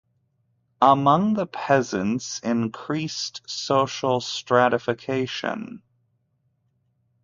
[0.81, 5.83] Among the peasants increased social stratification.